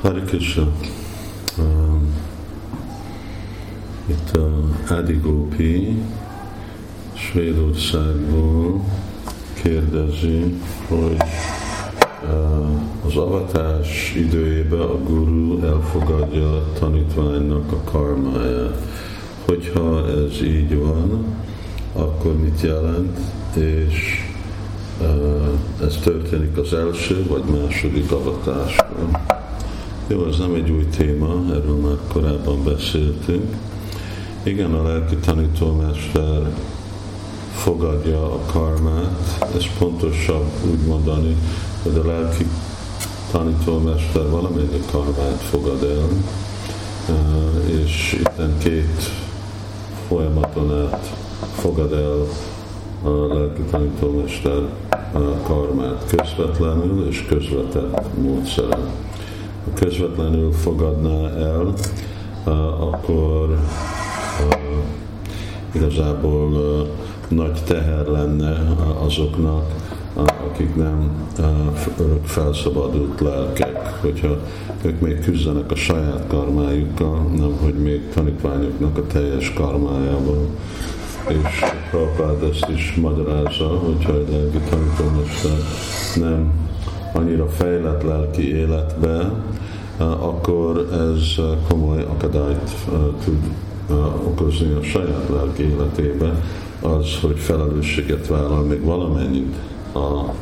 Hare 0.00 0.20
Krishna. 0.20 0.68
Um, 1.58 2.14
itt 4.06 4.36
a 4.36 4.50
Adi 4.94 5.20
Gopi 5.22 6.02
Svédországból 7.12 8.84
kérdezi, 9.62 10.54
hogy 10.88 11.16
uh, 12.22 13.06
az 13.06 13.16
avatás 13.16 14.14
időjében 14.16 14.80
a 14.80 14.98
guru 14.98 15.64
elfogadja 15.64 16.56
a 16.56 16.72
tanítványnak 16.78 17.72
a 17.72 17.90
karmáját. 17.90 18.76
Hogyha 19.44 20.08
ez 20.08 20.42
így 20.42 20.78
van, 20.78 21.24
akkor 21.92 22.36
mit 22.36 22.60
jelent, 22.60 23.18
és 23.56 24.24
uh, 25.00 25.86
ez 25.86 25.96
történik 25.96 26.56
az 26.56 26.74
első 26.74 27.26
vagy 27.28 27.44
második 27.44 28.12
avatásban. 28.12 29.38
Jó, 30.10 30.26
ez 30.26 30.38
nem 30.38 30.54
egy 30.54 30.70
új 30.70 30.86
téma, 30.86 31.44
erről 31.50 31.76
már 31.76 31.96
korábban 32.12 32.64
beszéltünk. 32.64 33.56
Igen, 34.42 34.74
a 34.74 34.82
lelki 34.82 35.16
tanítómester 35.16 36.54
fogadja 37.52 38.32
a 38.32 38.38
karmát, 38.52 39.38
ez 39.54 39.64
pontosabb 39.78 40.50
úgy 40.70 40.86
mondani, 40.86 41.36
hogy 41.82 41.96
a 41.96 42.06
lelki 42.06 42.46
tanítómester 43.30 44.30
valamennyi 44.30 44.80
karmát 44.90 45.40
fogad 45.50 45.82
el, 45.82 46.08
és 47.82 48.12
itt 48.12 48.58
két 48.58 49.10
folyamaton 50.08 50.78
át 50.78 51.10
fogad 51.54 51.92
el 51.92 52.26
a 53.12 53.34
lelki 53.34 53.62
tanítómester 53.70 54.62
karmát 55.42 56.04
közvetlenül 56.16 57.06
és 57.08 57.26
közvetett 57.28 58.18
módszeren 58.22 59.08
közvetlenül 59.74 60.52
fogadná 60.52 61.28
el, 61.28 61.72
akkor 62.80 63.58
igazából 65.72 66.86
nagy 67.28 67.62
teher 67.64 68.06
lenne 68.06 68.56
azoknak, 69.04 69.64
akik 70.50 70.74
nem 70.76 71.28
felszabadult 72.24 73.20
lelkek, 73.20 73.98
hogyha 74.00 74.36
ők 74.82 75.00
még 75.00 75.20
küzdenek 75.20 75.70
a 75.70 75.74
saját 75.74 76.24
karmájukkal, 76.28 77.20
nem 77.36 77.56
hogy 77.62 77.74
még 77.74 78.08
tanítványoknak 78.14 78.98
a 78.98 79.06
teljes 79.06 79.52
karmájával. 79.52 80.46
És 81.28 81.64
Prabhupád 81.90 82.42
ezt 82.42 82.68
is 82.74 82.94
magyarázza, 82.94 83.66
hogyha 83.66 84.12
egy 84.12 84.28
lelki 84.30 84.58
tanítómester 84.70 85.58
nem 86.16 86.69
annyira 87.12 87.48
fejlett 87.48 88.02
lelki 88.02 88.56
életbe, 88.56 89.32
akkor 89.98 90.88
ez 90.92 91.44
komoly 91.68 92.02
akadályt 92.02 92.70
tud 93.24 93.38
okozni 94.26 94.72
a 94.72 94.82
saját 94.82 95.28
lelki 95.28 95.62
életébe, 95.62 96.42
az, 96.80 97.18
hogy 97.20 97.38
felelősséget 97.38 98.26
vállal 98.26 98.62
még 98.62 98.84
valamennyit 98.84 99.56
a, 99.92 99.98
a 99.98 100.34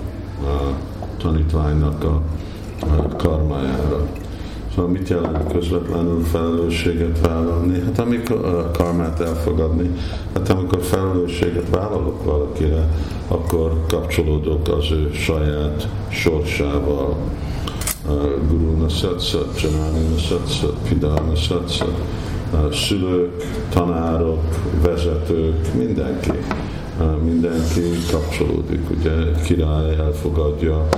tanítványnak 1.18 2.04
a, 2.04 2.22
karmájára. 3.16 4.06
Szóval 4.74 4.90
mit 4.90 5.08
jelent 5.08 5.52
közvetlenül 5.52 6.24
felelősséget 6.24 7.20
vállalni? 7.20 7.80
Hát 7.80 7.98
amikor 7.98 8.70
karmát 8.72 9.20
elfogadni, 9.20 9.90
hát 10.34 10.48
amikor 10.48 10.82
felelősséget 10.82 11.68
vállalok 11.70 12.24
valakire, 12.24 12.88
akkor 13.28 13.84
kapcsolódok 13.88 14.68
az 14.68 14.90
ő 14.90 15.10
saját 15.12 15.88
sorsával. 16.08 17.16
Guru 18.48 18.76
Nasatsat, 18.76 19.60
Janani 19.60 20.08
Nasatsat, 20.10 20.76
Pidana 20.88 21.20
Nasatsat, 21.20 22.02
szülők, 22.72 23.44
tanárok, 23.68 24.42
vezetők, 24.82 25.74
mindenki. 25.74 26.30
Mindenki 27.24 27.82
kapcsolódik, 28.10 28.90
ugye 28.90 29.40
király 29.44 29.96
elfogadja 29.96 30.88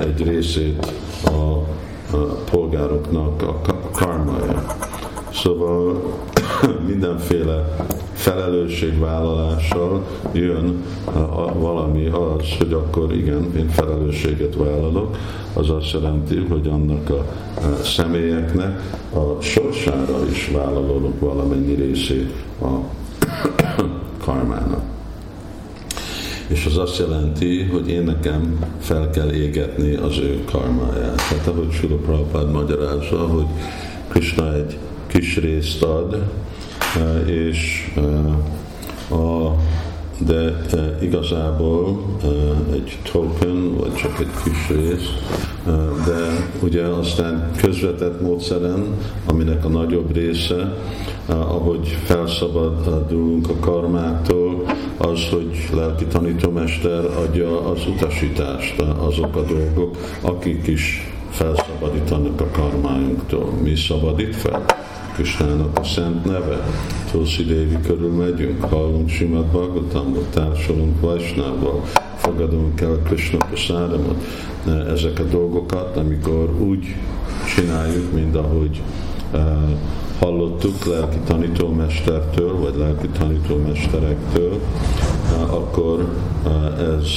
egy 0.00 0.24
részét 0.24 0.92
a 1.24 1.58
polgároknak 2.50 3.42
a 3.42 3.60
karmája. 3.92 4.66
Szóval 5.32 6.02
mindenféle 6.90 7.76
felelősségvállalással 8.12 10.06
jön 10.32 10.84
valami 11.54 12.06
az, 12.06 12.44
hogy 12.58 12.72
akkor 12.72 13.12
igen, 13.12 13.52
én 13.56 13.68
felelősséget 13.68 14.54
vállalok, 14.56 15.16
az 15.52 15.70
azt 15.70 15.92
jelenti, 15.92 16.36
hogy 16.48 16.68
annak 16.68 17.10
a 17.10 17.24
személyeknek 17.82 18.80
a 19.14 19.40
sorsára 19.40 20.26
is 20.30 20.50
vállalok 20.54 21.20
valamennyi 21.20 21.74
részét 21.74 22.32
a 22.62 22.66
karmának 24.24 24.92
és 26.46 26.66
az 26.66 26.76
azt 26.76 26.98
jelenti, 26.98 27.62
hogy 27.62 27.88
én 27.88 28.02
nekem 28.02 28.64
fel 28.84 29.10
kell 29.10 29.32
égetni 29.32 29.94
az 29.94 30.18
ő 30.18 30.44
karmáját. 30.44 31.22
Tehát 31.28 31.46
ahogy 31.46 31.72
Sula 31.72 31.96
Prabhupád 31.96 32.50
magyarázza, 32.50 33.26
hogy 33.26 33.46
Krishna 34.08 34.54
egy 34.54 34.78
kis 35.06 35.36
részt 35.36 35.82
ad, 35.82 36.22
eh, 36.96 37.28
és 37.28 37.90
eh, 37.96 39.18
a 39.18 39.56
de 40.18 40.64
igazából 41.00 42.02
egy 42.72 42.98
token, 43.12 43.76
vagy 43.76 43.94
csak 43.94 44.18
egy 44.20 44.30
kis 44.44 44.76
rész, 44.76 45.08
de 46.06 46.48
ugye 46.62 46.82
aztán 46.82 47.50
közvetett 47.56 48.20
módszeren, 48.20 48.84
aminek 49.26 49.64
a 49.64 49.68
nagyobb 49.68 50.14
része, 50.14 50.76
ahogy 51.26 51.98
felszabadulunk 52.04 53.48
a 53.48 53.56
karmától, 53.60 54.64
az, 54.96 55.28
hogy 55.30 55.68
lelki 55.74 56.04
tanítómester 56.04 57.04
adja 57.04 57.70
az 57.70 57.86
utasítást, 57.86 58.82
azok 58.98 59.36
a 59.36 59.42
dolgok, 59.42 59.96
akik 60.20 60.66
is 60.66 61.12
felszabadítanak 61.30 62.40
a 62.40 62.46
karmájunktól. 62.52 63.52
Mi 63.62 63.74
szabadít 63.74 64.36
fel? 64.36 64.64
Krisnának 65.14 65.78
a 65.78 65.84
szent 65.84 66.24
neve. 66.24 66.66
Tulsi 67.10 67.44
Dévi 67.44 67.78
körül 67.86 68.12
megyünk, 68.12 68.64
hallunk 68.64 69.08
Simad 69.08 69.44
Bhagavatamot, 69.44 70.26
társulunk 70.30 71.00
Vajsnával, 71.00 71.82
fogadunk 72.16 72.80
el 72.80 72.98
Krishna 73.04 73.38
Prasáramot. 73.38 74.24
Ezek 74.88 75.18
a 75.18 75.22
dolgokat, 75.22 75.96
amikor 75.96 76.60
úgy 76.60 76.96
csináljuk, 77.54 78.12
mint 78.12 78.36
ahogy 78.36 78.82
uh, 79.32 79.40
hallottuk 80.18 80.84
lelki 80.84 81.18
tanítómestertől, 81.26 82.58
vagy 82.58 82.74
lelki 82.76 83.08
tanítómesterektől, 83.08 84.52
uh, 84.52 85.54
akkor 85.54 86.14
uh, 86.44 86.96
ez 86.96 87.08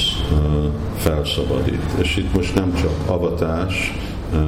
felszabadít. 0.96 1.82
És 1.96 2.16
itt 2.16 2.34
most 2.34 2.54
nem 2.54 2.74
csak 2.74 2.94
avatás, 3.06 3.94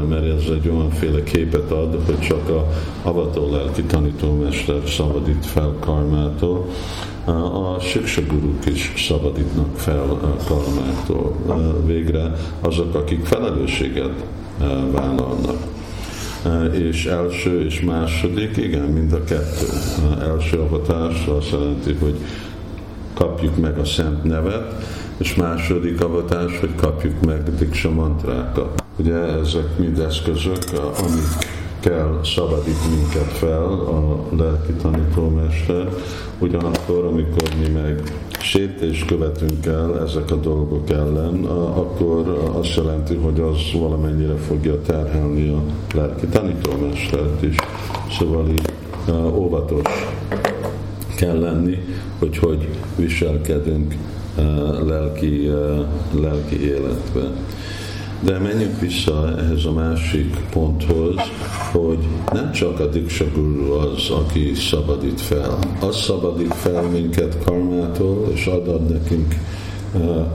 mert 0.08 0.24
ez 0.24 0.42
egy 0.50 0.68
olyanféle 0.68 1.22
képet 1.22 1.70
ad, 1.70 1.98
hogy 2.06 2.20
csak 2.20 2.48
a 2.48 2.68
avató 3.02 3.50
lelki 3.50 3.82
tanítómester 3.82 4.80
szabadít 4.86 5.46
fel 5.46 5.74
karmától, 5.80 6.66
a 7.24 7.80
siksaguruk 7.80 8.66
is 8.66 8.92
szabadítnak 9.08 9.76
fel 9.76 10.18
karmától. 10.46 11.36
Végre 11.86 12.32
azok, 12.60 12.94
akik 12.94 13.24
felelősséget 13.24 14.24
vállalnak. 14.92 15.56
És 16.72 17.06
első 17.06 17.64
és 17.64 17.80
második, 17.80 18.56
igen, 18.56 18.88
mind 18.88 19.12
a 19.12 19.24
kettő. 19.24 19.66
Első 20.20 20.58
avatás 20.58 21.26
azt 21.26 21.50
jelenti, 21.50 21.96
hogy 22.00 22.16
kapjuk 23.14 23.56
meg 23.56 23.78
a 23.78 23.84
szent 23.84 24.24
nevet, 24.24 24.74
és 25.20 25.34
második 25.34 26.00
avatás, 26.00 26.58
hogy 26.58 26.74
kapjuk 26.74 27.24
meg 27.24 27.54
diksa 27.58 27.90
mantrákat. 27.90 28.82
Ugye 28.96 29.14
ezek 29.14 29.78
mind 29.78 29.98
eszközök, 29.98 30.64
amik 30.74 31.48
kell 31.80 32.20
szabadít 32.24 32.90
minket 32.90 33.32
fel 33.32 33.64
a 33.72 34.26
lelki 34.36 34.72
tanítómester, 34.72 35.88
ugyanakkor, 36.38 37.04
amikor 37.04 37.48
mi 37.60 37.68
meg 37.68 38.02
sétés 38.40 39.04
követünk 39.04 39.66
el 39.66 40.00
ezek 40.02 40.30
a 40.30 40.36
dolgok 40.36 40.90
ellen, 40.90 41.44
akkor 41.74 42.50
azt 42.52 42.76
jelenti, 42.76 43.14
hogy 43.14 43.40
az 43.40 43.80
valamennyire 43.80 44.36
fogja 44.36 44.80
terhelni 44.82 45.48
a 45.48 45.62
lelki 45.94 46.26
tanítómestert 46.26 47.42
is. 47.42 47.56
Szóval 48.18 48.48
így 48.48 48.72
óvatos 49.34 49.82
kell 51.16 51.38
lenni, 51.38 51.78
hogy 52.18 52.38
hogy 52.38 52.68
viselkedünk 52.96 53.94
lelki, 54.86 55.50
lelki 56.20 56.62
életbe. 56.64 57.30
De 58.20 58.38
menjünk 58.38 58.80
vissza 58.80 59.34
ehhez 59.38 59.64
a 59.64 59.72
másik 59.72 60.36
ponthoz, 60.50 61.14
hogy 61.72 61.98
nem 62.32 62.52
csak 62.52 62.80
a 62.80 62.86
Diksa 62.86 63.24
Guru 63.34 63.72
az, 63.72 64.10
aki 64.10 64.54
szabadít 64.54 65.20
fel. 65.20 65.58
Az 65.80 65.96
szabadít 65.96 66.54
fel 66.54 66.82
minket 66.82 67.36
karmától, 67.44 68.28
és 68.34 68.46
ad, 68.46 68.90
nekünk 68.90 69.34
uh, 69.92 70.26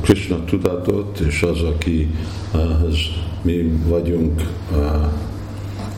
Krishna 0.00 0.44
tudatot, 0.44 1.18
és 1.18 1.42
az, 1.42 1.62
aki 1.62 2.14
az 2.52 2.96
mi 3.42 3.72
vagyunk 3.88 4.42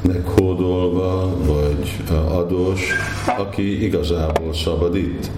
meghódolva, 0.02 1.36
vagy 1.46 2.02
adós, 2.28 2.80
aki 3.38 3.84
igazából 3.84 4.54
szabadít. 4.54 5.30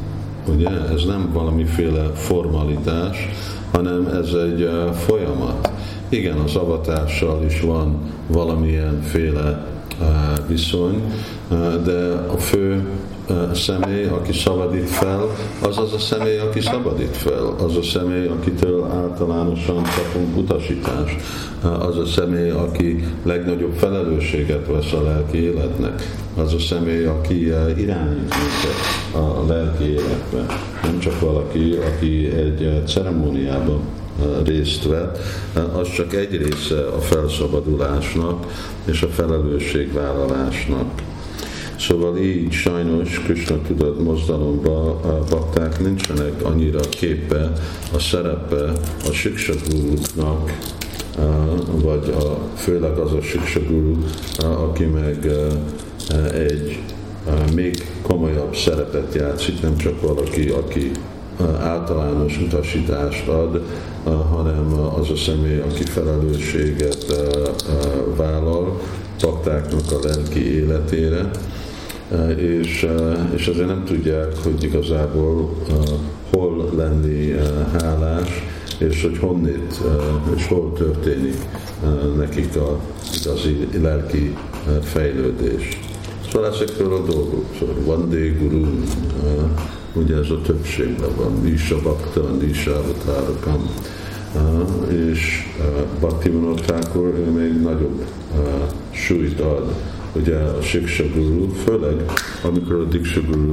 Ugye 0.49 0.69
ez 0.95 1.05
nem 1.05 1.31
valamiféle 1.33 2.11
formalitás, 2.15 3.29
hanem 3.73 4.07
ez 4.07 4.33
egy 4.33 4.71
folyamat. 4.95 5.71
Igen, 6.09 6.37
az 6.37 6.57
avatással 6.57 7.45
is 7.45 7.61
van 7.61 7.97
valamilyen 8.27 9.03
viszony, 10.47 11.03
de 11.85 12.27
a 12.33 12.37
fő 12.39 12.89
személy, 13.55 14.05
aki 14.05 14.33
szabadít 14.33 14.89
fel, 14.89 15.27
az 15.63 15.79
az 15.79 15.93
a 15.93 15.99
személy, 15.99 16.39
aki 16.39 16.61
szabadít 16.61 17.17
fel, 17.17 17.55
az 17.65 17.77
a 17.77 17.83
személy, 17.83 18.27
akitől 18.27 18.85
általánosan 18.85 19.83
kapunk 19.83 20.37
utasítást, 20.37 21.17
az 21.63 21.99
a 21.99 22.07
személy, 22.07 22.51
aki 22.51 23.05
legnagyobb 23.23 23.73
felelősséget 23.77 24.67
vesz 24.67 24.93
a 24.93 25.03
lelki 25.03 25.43
életnek, 25.43 26.19
az 26.37 26.55
a 26.55 26.59
személy, 26.59 27.05
aki 27.05 27.47
irányít 27.77 28.35
minket 28.35 28.79
a 29.13 29.45
lelki 29.47 29.85
életbe. 29.85 30.47
Nem 30.83 30.99
csak 30.99 31.21
valaki, 31.21 31.79
aki 31.95 32.27
egy 32.27 32.83
ceremóniában 32.87 33.81
részt 34.45 34.85
vett, 34.85 35.19
az 35.73 35.93
csak 35.93 36.15
egy 36.15 36.37
része 36.37 36.87
a 36.87 37.01
felszabadulásnak 37.01 38.47
és 38.85 39.03
a 39.03 39.09
felelősségvállalásnak. 39.09 41.03
Szóval 41.81 42.19
így 42.19 42.53
sajnos 42.53 43.21
Krishna 43.25 43.57
tudat 43.67 44.03
mozdalomba 44.03 44.91
a 44.91 45.25
bakták 45.31 45.81
nincsenek 45.81 46.45
annyira 46.45 46.81
képe 46.81 47.53
a 47.95 47.99
szerepe 47.99 48.73
a 49.09 49.13
siksaguruknak, 49.13 50.59
vagy 51.83 52.15
a, 52.19 52.39
főleg 52.57 52.99
az 52.99 53.13
a 53.13 53.21
siksaguru, 53.21 53.97
aki 54.39 54.85
meg 54.85 55.27
egy 56.35 56.79
még 57.55 57.87
komolyabb 58.03 58.57
szerepet 58.57 59.15
játszik, 59.15 59.61
nem 59.63 59.77
csak 59.77 60.01
valaki, 60.01 60.49
aki 60.49 60.91
általános 61.61 62.41
utasítást 62.41 63.29
ad, 63.29 63.63
hanem 64.05 64.73
az 64.99 65.11
a 65.11 65.17
személy, 65.17 65.61
aki 65.61 65.83
felelősséget 65.85 67.07
vállal 68.17 68.81
baktáknak 69.21 69.93
a 69.93 70.07
lelki 70.07 70.55
életére, 70.55 71.31
és, 72.37 72.87
és 73.35 73.47
azért 73.47 73.67
nem 73.67 73.85
tudják, 73.85 74.37
hogy 74.43 74.65
igazából 74.65 75.57
hol 76.31 76.71
lenni 76.77 77.35
hálás, 77.79 78.29
és 78.79 79.03
hogy 79.03 79.19
honnét, 79.19 79.81
és 80.37 80.47
hol 80.47 80.73
történik 80.73 81.37
nekik 82.17 82.57
a 82.57 82.81
igazi 83.21 83.69
lelki 83.83 84.37
fejlődés. 84.83 85.79
Szóval 86.33 86.53
ezekről 86.55 86.95
a 86.95 87.05
dolgok, 87.05 87.45
szóval 87.59 87.75
van 87.85 88.09
Guru, 88.39 88.67
ugye 89.95 90.17
ez 90.17 90.31
a 90.31 90.41
többségben 90.41 91.11
van, 91.17 91.41
Nisha 91.43 91.79
Bhakta, 91.79 92.21
Nisha 92.41 92.71
Avatarakam, 92.71 93.71
és 94.89 95.47
Bhaktivinoda 96.01 96.63
Thakur 96.63 97.07
ő 97.07 97.31
még 97.31 97.61
nagyobb 97.63 98.05
súlyt 98.91 99.41
ad 99.41 99.75
ugye 100.13 100.37
a 100.37 100.63
Siksa 100.63 101.05
Guru, 101.15 101.49
főleg 101.49 101.95
amikor 102.43 102.75
a 102.75 102.85
Diksa 102.85 103.21
Guru 103.31 103.51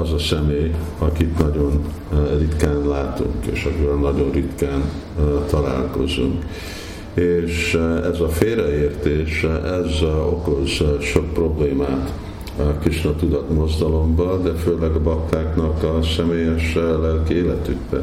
az 0.00 0.12
a 0.12 0.18
személy, 0.18 0.74
akit 0.98 1.38
nagyon 1.38 1.84
ritkán 2.38 2.88
látunk, 2.88 3.46
és 3.52 3.64
akivel 3.64 3.94
nagyon 3.94 4.30
ritkán 4.30 4.82
találkozunk. 5.50 6.44
És 7.14 7.78
ez 8.12 8.20
a 8.20 8.28
félreértés, 8.28 9.46
ez 9.64 10.02
okoz 10.30 10.82
sok 11.00 11.32
problémát 11.32 12.12
a 12.56 12.62
Krishna 12.62 13.14
tudat 13.14 13.54
mozdalomba, 13.54 14.38
de 14.38 14.50
főleg 14.50 14.94
a 14.94 15.00
baktáknak 15.00 15.82
a 15.82 16.02
személyes 16.16 16.74
lelki 16.74 17.34
életükbe, 17.34 18.02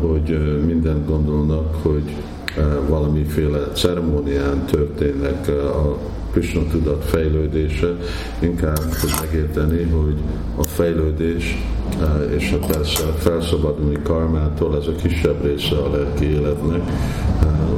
hogy 0.00 0.38
mindent 0.66 1.06
gondolnak, 1.06 1.74
hogy 1.82 2.16
valamiféle 2.88 3.72
ceremónián 3.72 4.64
történnek 4.64 5.48
a 5.48 5.98
Krishna 6.32 6.62
tudat 6.70 7.04
fejlődése, 7.04 7.96
inkább 8.38 8.78
hogy 9.00 9.10
megérteni, 9.20 9.82
hogy 9.82 10.16
a 10.56 10.62
fejlődés 10.62 11.58
és 12.36 12.52
a 12.52 12.66
persze 12.66 13.02
felszabadulni 13.18 13.98
karmától, 14.02 14.76
ez 14.76 14.86
a 14.86 14.92
kisebb 15.02 15.44
része 15.44 15.76
a 15.76 15.90
lelki 15.90 16.24
életnek. 16.24 16.80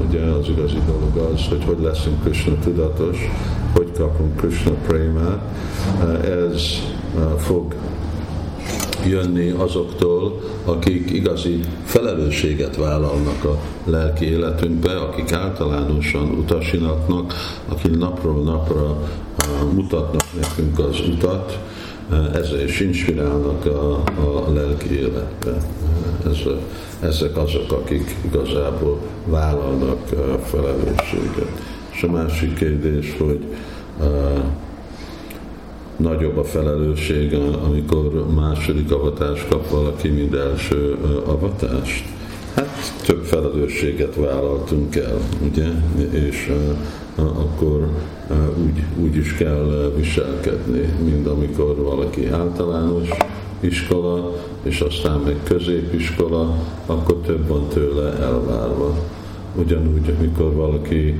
Ugye 0.08 0.20
az 0.20 0.48
igazi 0.48 0.78
dolog 0.86 1.32
az, 1.32 1.48
hogy 1.48 1.64
hogy 1.64 1.80
leszünk 1.80 2.22
Krishna 2.24 2.52
tudatos, 2.64 3.18
hogy 3.74 3.92
kapunk 3.96 4.36
Krishna 4.36 4.72
prémát, 4.86 5.42
ez 6.24 6.62
fog 7.38 7.74
jönni 9.06 9.50
azoktól, 9.50 10.40
akik 10.64 11.10
igazi 11.10 11.60
felelősséget 11.84 12.76
vállalnak 12.76 13.44
a 13.44 13.58
lelki 13.84 14.24
életünkbe, 14.24 14.96
akik 14.96 15.32
általánosan 15.32 16.30
utasinatnak, 16.30 17.34
akik 17.68 17.98
napról 17.98 18.42
napra 18.42 18.96
mutatnak 19.74 20.24
nekünk 20.40 20.78
az 20.78 21.00
utat, 21.08 21.58
ezzel 22.34 22.60
is 22.60 22.80
inspirálnak 22.80 23.66
a, 23.66 24.02
a 24.20 24.52
lelki 24.52 24.98
életbe. 24.98 25.56
Ez, 26.26 26.38
ezek 27.00 27.36
azok, 27.36 27.72
akik 27.72 28.16
igazából 28.24 28.98
vállalnak 29.24 29.98
felelősséget. 30.44 31.62
És 31.92 32.02
a 32.02 32.10
másik 32.10 32.54
kérdés, 32.54 33.16
hogy 33.18 33.44
nagyobb 36.02 36.36
a 36.36 36.44
felelősség, 36.44 37.34
amikor 37.64 38.26
második 38.34 38.92
avatást 38.92 39.48
kap 39.48 39.70
valaki, 39.70 40.08
mint 40.08 40.34
első 40.34 40.96
avatást? 41.26 42.04
Hát 42.54 42.92
több 43.06 43.24
felelősséget 43.24 44.14
vállaltunk 44.14 44.96
el, 44.96 45.18
ugye? 45.50 45.66
És 46.10 46.52
akkor 47.16 47.88
úgy, 48.64 48.82
úgy 49.02 49.16
is 49.16 49.34
kell 49.34 49.92
viselkedni, 49.96 50.94
mint 51.04 51.26
amikor 51.26 51.76
valaki 51.76 52.26
általános 52.26 53.08
iskola, 53.60 54.32
és 54.62 54.80
aztán 54.80 55.20
meg 55.20 55.36
középiskola, 55.42 56.56
akkor 56.86 57.14
több 57.14 57.48
van 57.48 57.68
tőle 57.68 58.12
elvárva. 58.12 58.96
Ugyanúgy, 59.54 60.14
amikor 60.18 60.52
valaki 60.52 61.14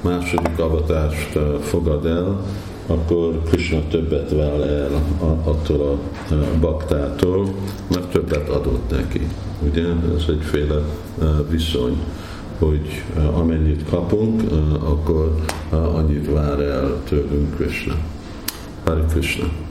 második 0.00 0.58
avatást 0.58 1.38
fogad 1.60 2.06
el, 2.06 2.40
akkor 2.88 3.42
Krishna 3.44 3.80
többet 3.88 4.30
váll 4.30 4.62
el 4.62 5.02
attól 5.44 5.80
a 5.80 6.58
baktától, 6.60 7.48
mert 7.94 8.10
többet 8.10 8.48
adott 8.48 8.90
neki. 8.90 9.26
Ugye 9.70 9.84
ez 10.16 10.24
egyféle 10.28 10.82
viszony, 11.50 11.96
hogy 12.58 13.04
amennyit 13.32 13.88
kapunk, 13.88 14.42
akkor 14.80 15.34
annyit 15.70 16.32
vár 16.32 16.60
el 16.60 17.02
tőlünk 17.08 17.56
Krishna. 17.56 17.94
Hare 18.84 19.04
Krishna. 19.10 19.67